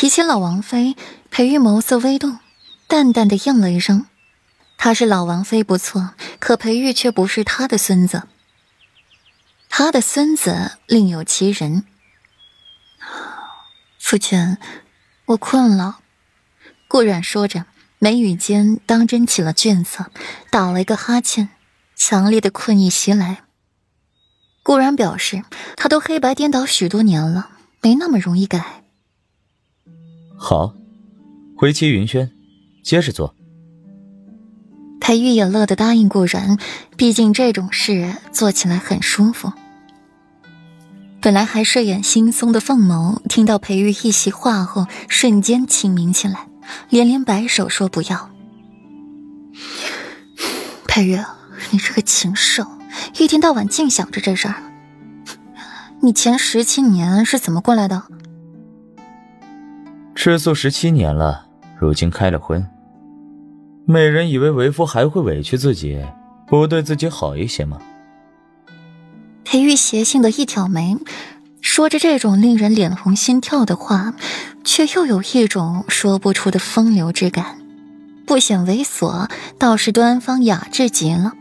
[0.00, 0.96] 提起老王妃，
[1.30, 2.38] 裴玉眸色微动，
[2.86, 4.06] 淡淡的应了一声
[4.78, 8.22] ：“他是老王妃不错，可裴玉却不是他的孙子。
[9.68, 11.84] 他的孙子另有其人。”
[14.00, 14.56] 父亲，
[15.26, 15.98] 我困了。
[16.88, 17.66] 顾然说着，
[17.98, 20.10] 眉宇间当真起了倦色，
[20.48, 21.50] 打了一个哈欠，
[21.94, 23.42] 强烈的困意袭来。
[24.62, 25.44] 顾然表示，
[25.76, 27.50] 他都黑白颠倒许多年了，
[27.82, 28.79] 没那么容易改。
[30.42, 30.72] 好，
[31.54, 32.32] 回齐云轩，
[32.82, 33.34] 接着做。
[34.98, 36.58] 裴玉也乐得答应顾然，
[36.96, 39.52] 毕竟这种事做起来很舒服。
[41.20, 46.48] 本来还睡眼惺忪的凤眸，听到裴玉一席话后，瞬间清明起来，
[46.88, 48.30] 连连摆手说不要。
[50.88, 51.18] 裴玉，
[51.70, 52.66] 你这个禽兽！
[53.18, 54.54] 一天到晚净想着这事儿，
[56.00, 58.04] 你前十七年是怎么过来的？
[60.22, 61.46] 吃素十七年了，
[61.78, 62.68] 如今开了婚，
[63.86, 65.98] 美人以为为夫还会委屈自己，
[66.46, 67.78] 不对自己好一些吗？
[69.44, 70.98] 裴玉邪性的一挑眉，
[71.62, 74.12] 说着这种令人脸红心跳的话，
[74.62, 77.56] 却又有一种说不出的风流之感，
[78.26, 81.32] 不显猥琐，倒是端方雅致极了。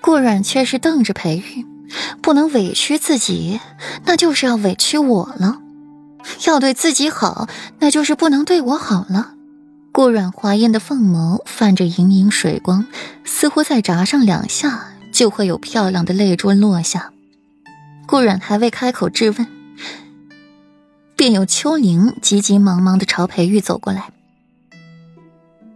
[0.00, 1.66] 顾阮却是瞪着裴玉，
[2.22, 3.58] 不能委屈自己，
[4.04, 5.60] 那就是要委屈我了；
[6.46, 9.34] 要对自己好，那就是不能对我好了。
[9.92, 12.86] 顾阮华艳的凤眸泛着盈盈水光，
[13.24, 17.12] 似乎再眨上两下，就会有漂亮的泪珠落下。
[18.06, 19.46] 顾阮还未开口质问，
[21.14, 24.10] 便有秋玲急急忙忙的朝裴玉走过来。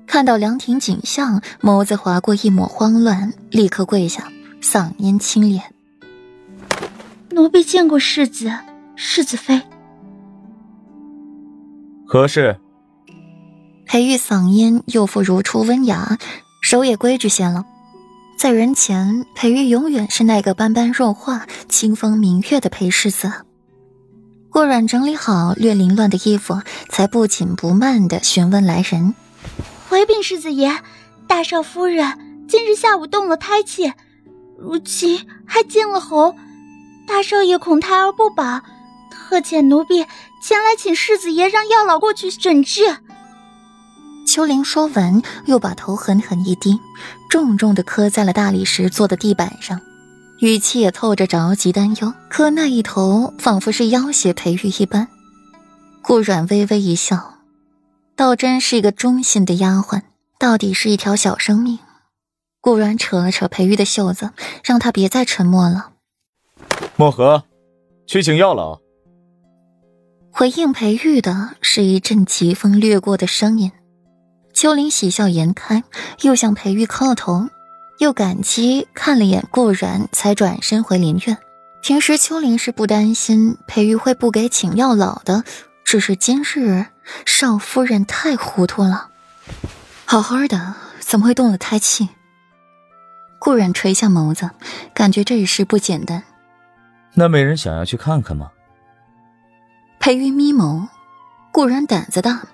[0.07, 5.61] 看到凉亭景象，眸子划过一抹慌乱，立刻跪下，嗓音清冽
[7.31, 8.51] ：“奴婢见过世子，
[8.97, 9.61] 世子妃。”
[12.09, 12.57] 何事？
[13.85, 16.19] 裴玉嗓音又复如初温雅，
[16.63, 17.65] 手也规矩些了。
[18.39, 23.33] 在人前，裴玉永远是那个般般若画、清风明月的裴世子。
[24.51, 29.13] 顾阮整理好略凌乱的衣服，才不紧不慢地询问来人。
[29.89, 30.77] 回禀世子爷，
[31.27, 33.93] 大少夫人今日下午动了胎气，
[34.57, 36.37] 如今还进了喉，
[37.09, 38.61] 大少爷恐胎儿不保，
[39.11, 40.05] 特遣奴婢
[40.47, 42.99] 前来请世子爷让药老过去诊治。
[44.25, 46.79] 秋玲说完，又把头狠狠一低，
[47.29, 49.81] 重重的磕在了大理石做的地板上，
[50.39, 52.15] 语气也透着着急担忧。
[52.31, 55.09] 磕那一头仿佛是要挟裴玉一般。
[56.01, 57.39] 顾阮微微一笑。
[58.15, 60.03] 倒真是一个忠心的丫鬟，
[60.39, 61.81] 到底是一条小生命。
[62.61, 64.31] 顾阮扯了扯裴玉的袖子，
[64.63, 65.91] 让他别再沉默了。
[66.95, 67.43] 墨荷，
[68.07, 68.86] 去请药老。
[70.39, 73.73] 回应裴玉的是一阵疾风掠过的声音。
[74.53, 75.83] 秋林喜笑颜开，
[76.21, 77.49] 又向裴玉磕了头，
[78.01, 81.39] 又感激看了眼顾然，才转身回林院。
[81.81, 85.43] 平时秋林是不担心裴玉会不给请药老的。
[85.87, 86.85] 只是今日
[87.25, 89.09] 少夫人太糊涂了，
[90.05, 92.11] 好好的怎么会动了胎气？
[93.39, 94.51] 顾然垂下眸子，
[94.93, 96.23] 感觉这事不简单。
[97.15, 98.51] 那美人想要去看看吗？
[100.07, 100.87] 裴玉眯眸，
[101.51, 102.47] 顾然胆子大，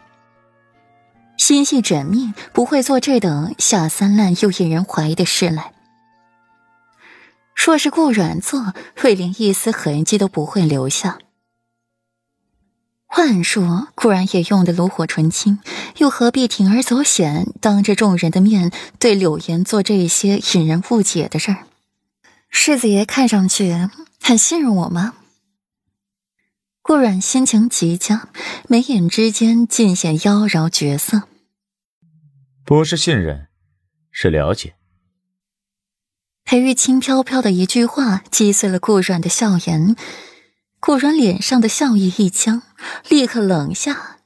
[1.36, 5.74] 心细缜密，不会做这等下三滥又引人怀疑的事来。
[7.54, 11.18] 若是顾然做，会连一丝痕迹都不会留下。
[13.06, 15.58] 幻术固然也用得炉火纯青，
[15.98, 21.66] 又何必铤而走险，当着众人的面对柳岩做这些引人误解的事儿？
[22.48, 23.90] 世子爷看上去
[24.22, 25.12] 很信任我吗？
[26.82, 28.28] 顾阮心情极佳，
[28.68, 31.22] 眉眼之间尽显妖娆绝色。
[32.64, 33.46] 不是信任，
[34.10, 34.74] 是了解。
[36.44, 39.94] 裴玉轻飘飘的一句话，击碎了顾阮的笑颜。
[40.80, 42.62] 顾然脸上的笑意一僵，
[43.08, 44.18] 立刻冷下，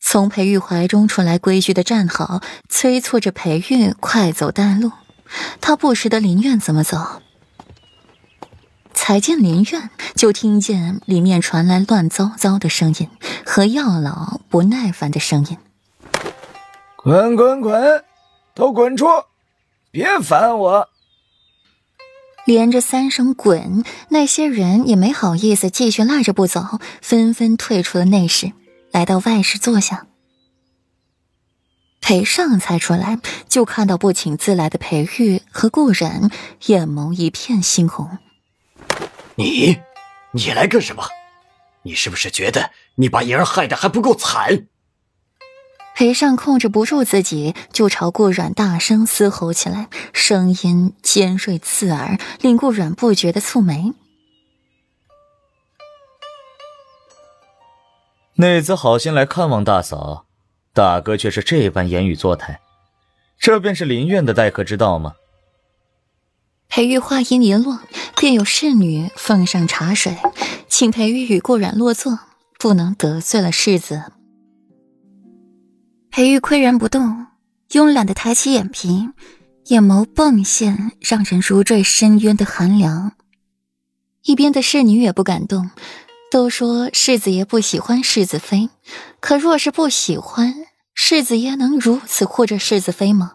[0.00, 4.90] 从裴玉怀中传来，规矩的站好，催促着裴玉快走带路。
[5.60, 7.22] 他不识得林苑怎么走，
[8.92, 13.08] 才进林院，就听见里面传来乱糟糟的声音
[13.44, 15.58] 和药老不耐烦的声音
[16.96, 18.04] ：“滚滚滚，
[18.54, 19.06] 都滚出，
[19.90, 20.88] 别烦我！”
[22.46, 28.52] 连着三声“滚”，那些人也没好意思继续赖着不走，纷纷退出了内室，
[28.90, 30.06] 来到外室坐下。
[32.00, 36.30] 裴尚才出来，就看到不请自来的裴玉和顾然，
[36.66, 38.18] 眼眸一片猩红。
[39.40, 39.80] 你，
[40.32, 41.02] 你来干什么？
[41.82, 44.66] 你是不是觉得你把莹儿害得还不够惨？
[45.96, 53.94] 裴尚控制不住自己，就朝顾阮大声嘶吼起来，声音尖锐刺耳，令顾阮不觉的蹙眉。
[58.34, 60.26] 内子好心来看望大嫂，
[60.74, 62.60] 大哥却是这般言语作态，
[63.38, 65.14] 这便是林院的待客之道吗？
[66.68, 67.80] 裴玉话音一落，
[68.20, 70.14] 便有侍女奉上茶水，
[70.68, 72.18] 请裴玉与顾阮落座，
[72.58, 74.12] 不能得罪了世子。
[76.10, 77.28] 裴玉岿然不动，
[77.70, 79.08] 慵懒的抬起眼皮，
[79.68, 83.12] 眼眸迸现让人如坠深渊的寒凉。
[84.24, 85.70] 一边的侍女也不敢动，
[86.30, 88.68] 都说世子爷不喜欢世子妃，
[89.20, 90.54] 可若是不喜欢，
[90.92, 93.32] 世子爷能如此护着世子妃吗？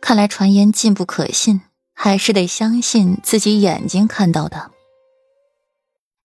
[0.00, 1.62] 看来传言尽不可信。
[1.94, 4.70] 还是得相信自己眼睛看到的。